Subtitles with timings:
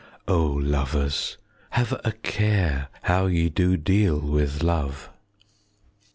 [0.27, 1.37] Oh lovers,
[1.69, 5.11] have a care How ye do deal with love.